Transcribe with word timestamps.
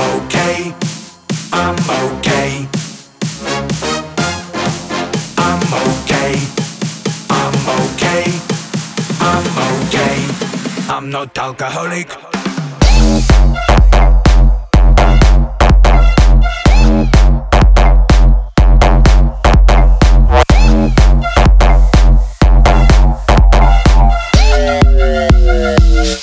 okay. 0.00 0.74
I'm 1.52 1.76
okay. 2.02 2.68
I'm 5.38 5.62
okay. 5.84 6.32
I'm 7.30 7.54
okay. 7.80 8.24
I'm 9.20 9.46
okay. 9.70 10.18
I'm 10.88 11.10
not 11.10 11.38
alcoholic. 11.38 12.10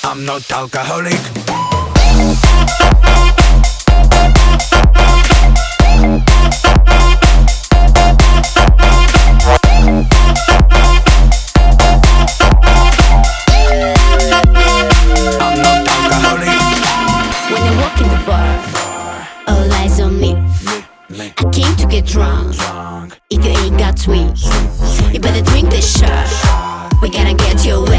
I'm 0.04 0.24
not 0.24 0.50
alcoholic. 0.52 1.63
Get 21.94 22.06
drunk. 22.06 22.56
If 23.30 23.44
you 23.44 23.52
ain't 23.52 23.78
got 23.78 23.98
sweet, 23.98 24.34
you 25.12 25.20
better 25.20 25.42
drink 25.42 25.70
this 25.70 25.98
shot. 25.98 26.92
We 27.00 27.08
gonna 27.08 27.34
get 27.34 27.64
you 27.64 27.84
wet. 27.84 27.93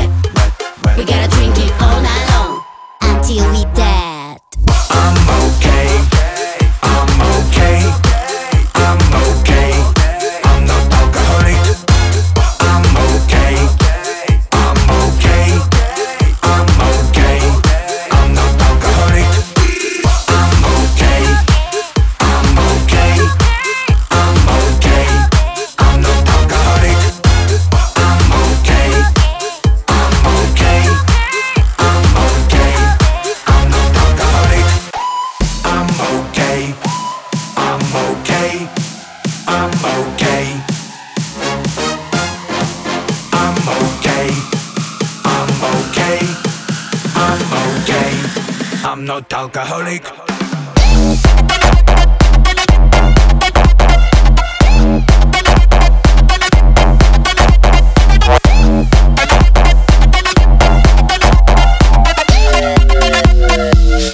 I'm 48.08 49.04
not 49.04 49.34
alcoholic. 49.34 50.04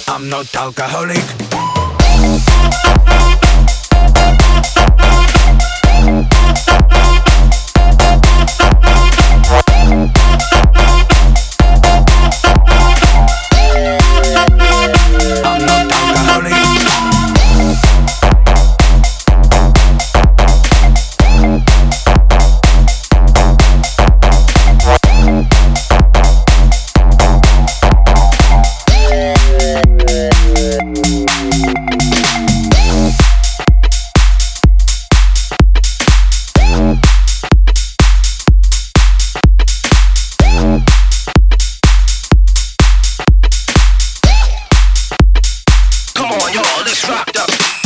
I'm 0.08 0.28
not 0.30 0.56
alcoholic. 0.56 1.41
Y'all, 46.72 46.84
let's 46.84 47.06
rock 47.06 47.28
up. 47.36 47.81